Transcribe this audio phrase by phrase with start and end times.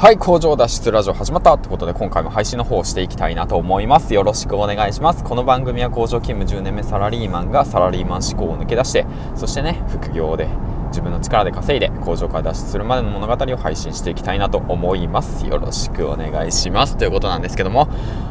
[0.00, 4.14] はい、工場脱出ラジオ始まったってことで今回も配信の方をしていきたいなと思います。
[4.14, 5.24] よろしくお願いします。
[5.24, 10.46] この番組は工場勤務10年目サラリーマンがサラリーマン志向を抜け出して、そしてね、副業で
[10.90, 15.44] 自分の力で稼いで工場から脱出するまでの物語を配信していきたいなと思います。
[15.48, 16.96] よろしくお願いします。
[16.96, 17.88] ということなんですけども、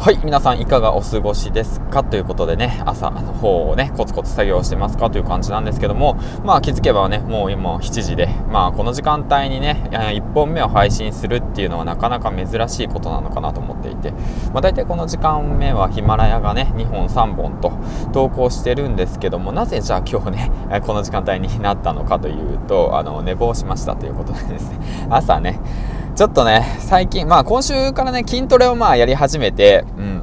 [0.00, 2.02] はい、皆さんいかがお過ごしですか？
[2.02, 5.10] ということでね、朝の方をね、コツコツ作業してますか？
[5.10, 14.12] という感じなんですけども、まあ気づけばね、もう今7時で、まあこの時間帯にね、1本目を配信するっていうのはなかなか珍しいことなのかなと思っていて、
[14.54, 17.70] まあ大体この時間目はヒマラヤがね、2本3本と
[18.14, 20.50] 投稿してるんですけども、なぜじゃあ今日ね、
[20.86, 24.78] この時間帯になったのかというと、あの、寝坊しましたということでですね、
[25.10, 25.60] 朝ね、
[26.20, 30.22] ちょっとね、最近、まあ今週からね、筋トレをまあやり始めて、うん、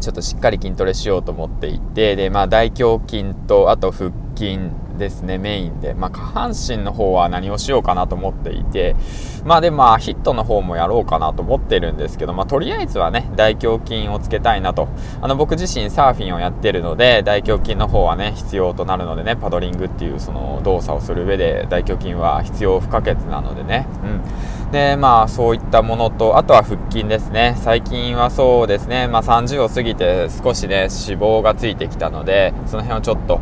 [0.00, 4.58] ちょっとしっかり筋トレしようと思っていて、で、まあ大胸筋と、あと腹筋
[4.98, 5.94] ですね、メインで。
[5.94, 8.96] まあ下半身の方は何をしようかなと思っていて、
[9.44, 14.88] まあで、まあヒットの方もやろうかなと思ってるんですけど、まあとりあえずはね、大胸筋をつけたいなと。
[15.20, 23.86] あの僕自身サーフィンをやってるので、大胸筋の方はね、必要となるのでね、パドリングっていうその動作をする上で大胸筋は必要不可欠なのでね。
[24.04, 24.72] うん。
[24.72, 27.54] で、まあそういったものと、あとは腹筋ですね。
[27.58, 33.40] 最近はそうですね、まあ30を過ぎて少しね、脂肪がついてきたので、その辺をちょっと、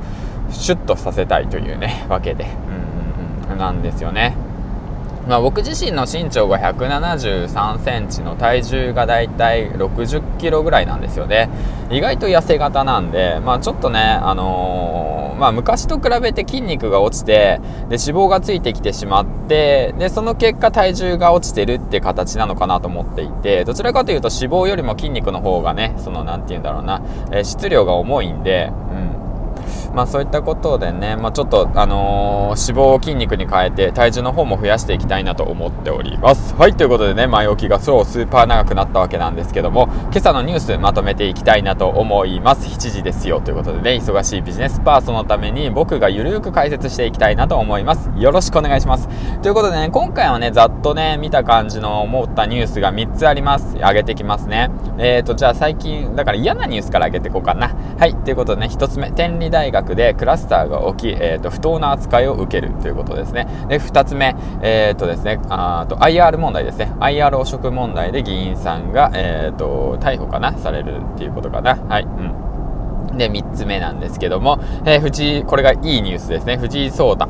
[0.50, 2.46] シュッとさせたいというね、わけで、
[3.50, 4.36] うん、なんですよね。
[5.28, 11.48] まあ、僕自身の身長が173センチの体重がだいたい60キロぐらいなんですよね。
[11.90, 28.72] 意外と痩せ型なんで、まあちょっとね、あのー、まあ昔と比べて筋肉が落ちて、で脂肪がついてきてしまって、で、その結果体重が落ちてるって形なのかなと思っていて、どちらかというと脂肪よりも筋肉の方がね、そのなんて言うんだろうな、えー、質量が重いんで、
[29.94, 36.54] まあそういったことでね、まあ、ちょっと、あのー、脂肪を筋肉に変えて体重の方も増やしていきたいなと思っております。
[36.54, 42.66] はい、ということでね、前置きがそうスーパー長くなったわけなんですけども、今朝のニュースまとめていきたいなと思います。
[42.68, 48.10] 7時ですよということでね、忙しいビジネスパーソンのために僕がゆるく解説していきたいなと思います。
[48.16, 49.08] よろしくお願いします。
[49.42, 53.76] ということでね、今回はね、ざっとね、見た感じの思ったニュースが3つあります。
[53.76, 54.70] 上げてきますね。
[54.98, 57.74] えーと、じゃあ最近、だから嫌なニュースから上げていこうかな。
[57.98, 63.46] はい、ということでね、1つ目、天理大学でクラスターが起き、えーと、不当な扱いを受けるということですね。
[63.68, 66.92] で、2つ目、えーとですね、あと IR 問題ですね。
[67.00, 71.76] IR 汚職問題で議員さんが、えーと、逮捕かなされるっていうことかな。
[71.76, 72.04] はい。
[72.04, 73.16] うん。
[73.16, 76.56] で、3つ目なんですけども、えー、藤井、これがいいニュースですね。
[76.56, 77.28] 藤井聡太。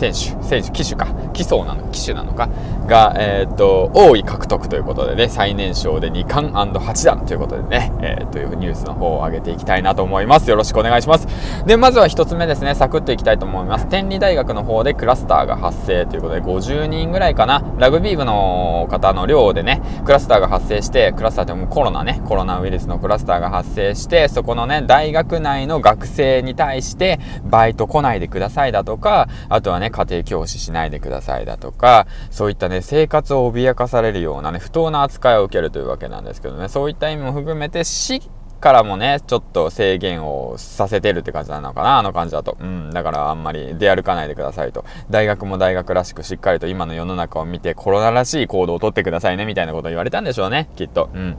[0.00, 2.48] 選手、選手、機種か、機層なの、機種なのか、
[2.90, 10.50] が、えー、っと、王位獲得ということでね、最年少で2冠 &8 段ということでね、えー、というニュースの方を上げていきたいなと思います。
[10.50, 11.28] よろしくお願いします。
[11.66, 13.86] で、まずは1つ目ですね、サクッといきたいと思います。
[13.86, 38.22] 天理大学の方でクラスターが発生ということで、50人ぐらいかな、ラグビー部の方の寮でね、クラスターが発生して、クラスターってもうコロナね、コロナウイルスのクラスターが発生して、そこのね、大学内の学生に対して、バイト来ないでくださいだとか、あとはね、家庭教師しないでくださいだとか、そういったね、生活を脅かされるようなね、不当な扱いを受けるというわけなんですけどね、そういった意味も含めて、死
[38.60, 42.56] からもね、ちょっと制限をさせてるって感じなのかな、あの感じだと。
[42.60, 44.84] うん、だからあんまり出歩かないでくださいと。
[45.08, 51.08] 大学も大学らしくしっかりと今の世の中を見てコロナらしい行動をとってくださいね、みたいなことを言われたんでしょうね、きっと。
[51.14, 51.36] うん。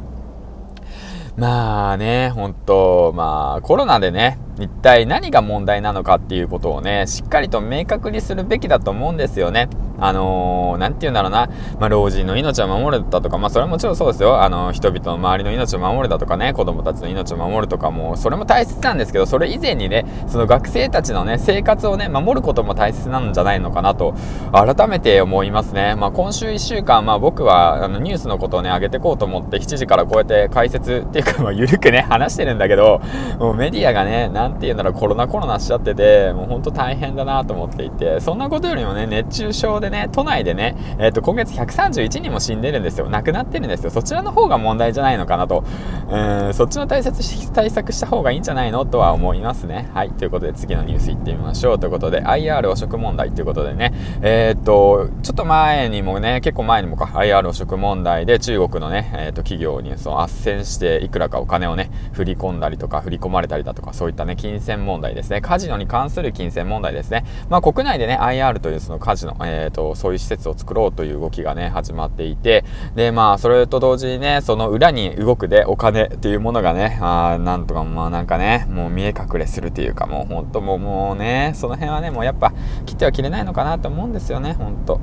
[1.37, 9.69] まあね、ほんと、まあコロナでね、一体何が問題なのかっていうことをね、しっかりと明確にするべきだと思うんですよね。
[10.01, 11.47] あのー、なんて言うんだろうな、
[11.79, 14.41] まあ、老人の命を守るだとか、まあ、それもちろんそうですよ。
[14.41, 24.15] あの、人々の周りの命を守るだとかね、子供たちの命を守るとかも、それも大切なんですけど、それ以前にね、その学生たちのね、生活をね、守ることも大切なんじゃないのかなと、
[24.51, 25.95] 改めて思いますね。
[25.95, 33.01] まあ、今週1週間、まあ、僕は、あの、ニュースのことをね、上げてこうと思って、7時からこうやって解説っていうか、まあ、ゆるくね、話してるんだけど、
[33.37, 43.09] もうメディアがね、なんて言うんだろう、コロナコロナしちゃってて、もうほんと大変だなと思っていて、そんなことよりもね、熱中症でね、都内でね、えっ、ー、と、今月131人も死んでるんですよ。
[43.09, 43.91] 亡くなってるんですよ。
[43.91, 45.63] そちらの方が問題じゃないのかなと。
[46.11, 48.85] うん、そっちの対策し対策した方がいいんじゃないの？
[48.85, 49.89] とは思いますね。
[49.93, 50.11] はい。
[50.11, 51.79] ということで次のニュースいってみましょう。
[51.79, 65.39] ということで、IR 汚職問題ということでね、えっ、と、ちょっと前にもね、結構前にもか、IR 汚職問題で中国のね、えっ、と、企業にその斡旋していくらかお金をね、振り込んだりとか、振り込まれたりだとか、そういったね、金銭問題ですね。
[65.39, 67.23] カジノに関する金銭問題ですね。
[67.49, 72.65] まあ、国内でね、IR というそのカジノ、えっ、と、そういう施設を作ろうという動きがね、始まっていて、
[72.95, 82.53] で、まあ、それと同時にね、その裏に動くでお金っていうものがね、あなんとか、まあなんかね、もう見え隠れするっていうか、もう本当もう、もうね、その辺はね、もうやっぱ
[82.85, 84.97] 切っては切れないのかなと思うんですよね、本当う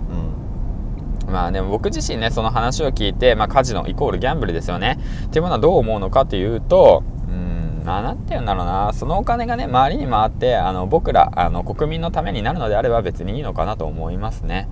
[1.31, 1.33] ん。
[1.33, 4.99] まあでも僕自身ね、その話を聞いて、まあカジノイコールギャンブルですよね。
[5.27, 14.69] っていうものはどう思うのかというと、うんまあ、なんて言うんだろうな、そのお金がね、周りに回って、あの、僕ら、あの、国民のためになるのであれば別にいいのかなと思いますね。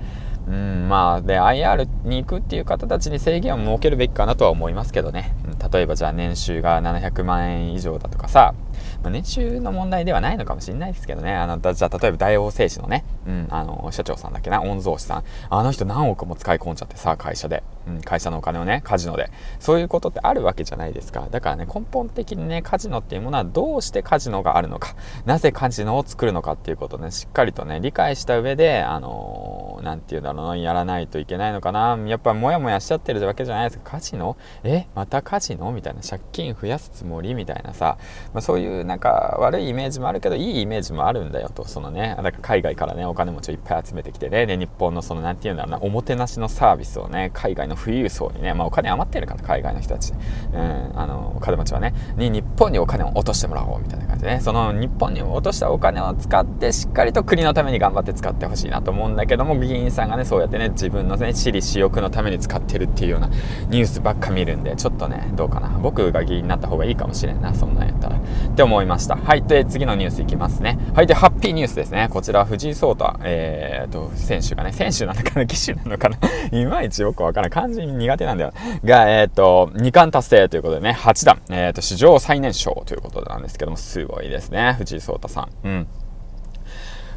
[0.46, 5.34] うん、まあ、で、IR に行くっていう方たちに制限を設けるべきかなとは思いますけどね。
[5.72, 8.54] 例えばじゃあ年収が700万円以上だとかさ、
[9.02, 11.34] まあ、年収の問題ではないのかもしれないですけどね。
[11.34, 15.24] あの、じゃあ例えば大王製紙のね、うん、あの、社長さんだっけな、御曹司さん。
[15.50, 17.62] あの人何億も使い込んじゃってさ、会社で。
[17.86, 19.30] うん、会社のお金をね、カジノで。
[19.60, 21.28] そういうことってあるわけじゃないですか。
[21.30, 31.96] だからね、根本的にね、カジノっていうものはどうしてカジノがあるのか、なぜカジノを作るのかっていうことをね、しっかりとね、理解した上で、あのー、なんて言うんだろうな、やらないといけないのかな。
[32.06, 33.92] やっぱモヤモヤしちゃってるわけじゃないですか。
[33.92, 34.36] カジノ？
[34.64, 34.86] え？
[34.94, 35.45] またカジノ？
[35.54, 35.70] の？
[35.70, 36.00] みたいな。
[36.02, 37.34] 借金増やすつもり？
[37.34, 37.98] みたいなさ、
[38.34, 41.64] まあ、そういうなんか悪いイメージもあるけど、いいイメージもあるんだよと。
[41.64, 50.12] そのね、だから海外からね、お金持ちをいっぱい集めてきてね、で、日本のその、なんて言うんだろうな、おもてなしのサービスをね、海外の富裕層にね、まあお金余ってるから、海外の人たち。
[50.52, 63.28] うん、あの、お金持ちはね、に日本にお金を落としてもらおうみたいな感じでね、その日本に落としたお金を使って、しっかりと国のために頑張って使ってほしいなと思うんだけども、議員さんがね、そうやってね、自分のね、私利私欲のために使ってるっていうような
[63.68, 65.68] ニュースばっか見るんで、ちょっとね、どうかな。
[65.80, 68.16] 僕が議員になった方がいいかもしれんな、そんなんやったら。
[68.16, 68.20] っ
[68.56, 69.16] て思いました。
[69.16, 70.78] はい、で、次のニュースいきますね。
[70.94, 72.08] はい、で、ハッピーニュースですね。
[72.10, 76.18] こちら、藤井聡太、えー、と、選手がね、選手なのかな、 騎手なのかな、
[76.50, 77.50] いまいちよくわからん。
[77.50, 78.52] 漢字苦手なんだよ。
[78.84, 85.48] が、えっ、と、2冠達成ということでね、8段、えっ、と、史上最年少ということなんですけども、すごいですね、藤井聡太さん。
[85.64, 85.86] うん。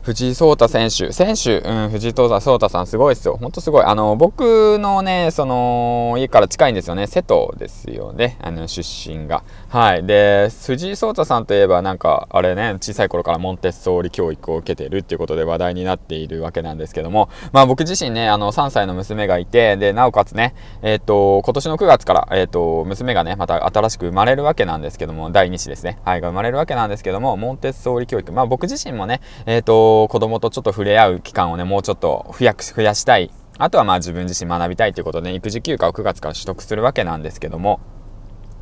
[0.04, 3.38] 藤井聡太選手、選手、うん、藤井聡太さんすごいですよ。
[3.38, 3.84] ほんとすごい。
[3.84, 7.08] あの、僕のね、その、家から近いんですよね。
[7.08, 8.38] 瀬戸ですよね。
[8.42, 9.44] あの、出身が。
[9.70, 10.06] はい。
[10.06, 26.00] で、藤井聡太さんといえば、なんか、あれね、小さい頃からモンテッソーリ教育を受けてるっていうことで話題になっているわけなんですけども、まあ僕自身ね、あの、3歳の娘がいて、で、なおかつね、えっ、ー、と、今年の9月から、えっ、ー、と、娘がね、また新しく生まれるわけなんですけども、第2子ですね。
[26.06, 28.32] はい、が生まれるわけなんですけども、モンテッソーリ教育。
[28.32, 33.32] まあ僕自身もね、えっ、ー、と、子供とちょっと触れ合う期間をね、もうちょっと増や増やしたい。
[33.58, 37.82] あとはまあ自分自身学びたいということで、ね、育児休暇を9月から取得するわけなんですけども、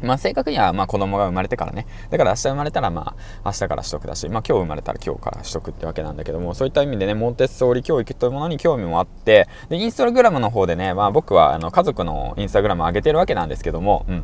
[0.01, 1.88] まあ正確にはまあ子供が生まれてからね。
[2.09, 14.23] だから明日生まれたらまあ明日から取得だし、まあ今日生まれたら今日から取得ってわけなんだけども、そういった意味でね、モンテッソーリ教育というものに興味もあって、で、インスタグラムの方でね、まあ僕はあの家族のインスタグラム上げてるわけなんですけども、うん。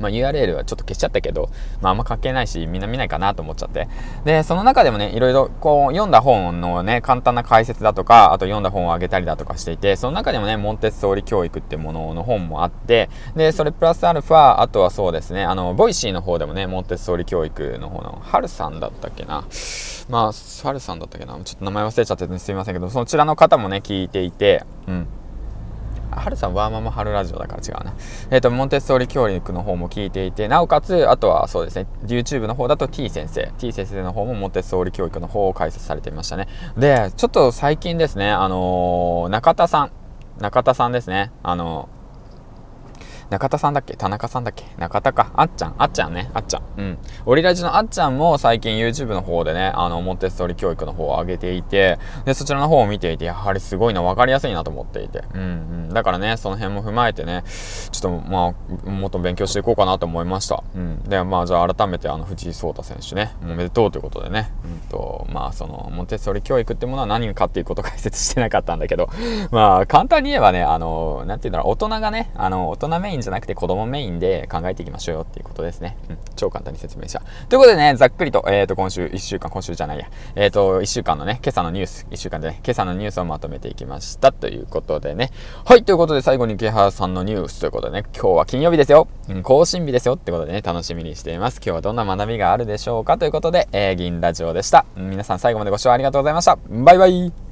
[0.00, 1.50] まあ、URL はちょっと消しちゃったけど、
[1.80, 3.88] まあ、あんま関係ないし、みんな見ないかなと思っちゃって。
[4.24, 19.44] で、その中でもね、いろいろこう、読んだ本のね、簡単な解説だとか、あと読んだ本をあげたりだとかしていて、その中でもね、モンテッソーリ教育ってものの本もあって、で、それプラスアルファ、あとはそうですね、あの、 Voicy の方でもね、モンテッソーリ教育の方の、ハルさんだったっけな？
[20.08, 21.34] まあ、ハルさんだったっけな？
[21.44, 25.06] ちょっと名前忘れちゃっててすみませんけど、そちらの方もね、聞いていて、うん。
[26.20, 27.94] はるさんワーママはるラジオだから違うな。
[28.30, 36.48] えっ、ー、と、モンテッソーリ教育の方も聞いていて、なおかつ、あとはそうですね、YouTube の方だと T 先生、T 先生の方もモンテッソーリ教育の方を解説されていましたね。
[36.76, 39.92] で、ちょっと最近ですね、あのー、中田さん、
[40.40, 42.03] 中田さんですね、あのー
[43.30, 43.96] 中田さんだっけ？
[43.96, 44.64] 田中さんだっけ？
[44.78, 45.32] 中田か。
[45.34, 45.74] あっちゃん。
[45.78, 46.30] あっちゃんね。
[46.34, 46.62] あっちゃん。
[46.76, 46.98] うん。
[47.26, 55.24] オリラジのあっちゃんも最近 YouTube の方でね、あの、モンテッソリ教育の方を上げていて、で、そちらの方を見ていて、やはりすごいな、わかりやすいなと思っていて。
[55.34, 55.44] うんう
[55.90, 55.94] ん。
[55.94, 57.44] だからね、その辺も踏まえてね、
[57.90, 58.54] ちょっとま
[58.86, 60.62] あ、もっと勉強していこうかなと思いました。
[60.74, 61.02] うん。
[61.04, 69.08] で、まあ、じゃあ改めてあの、藤井聡太選手ね、おめでとうということでね、うんと、まあ、その、モンテッソリ教育ってものは何かっていうことを解説してなかったんだけど、
[69.50, 75.96] まあ、簡単に言えばね、あの、なんて言うんだろう、大人がね、あの、大人メインじゃなくて子供メインで考えていきましょうよっていうことですね。
[76.08, 77.22] うん、超簡単に説明した。
[77.48, 85.30] ということでね、ざっくりと、えっ、ー、と、今週1週間、今週じゃないや、えっ、ー、と、1週間のね、今朝のニュース、1週間でね、今朝のニュースをまとめていきましたということでね。
[85.64, 89.08] はい、ということで最後に池原さんのニュースということでね、今日は金曜日ですよ。
[89.28, 91.56] うん、更新日ですよってことでね、楽しみにしています。
[91.56, 94.84] 今日はどんな学びがあるでしょうかということで、えー、銀ラジオでした。
[94.96, 96.58] 皆さん最後までご視聴ありがとうございました。
[96.68, 97.43] バイバイ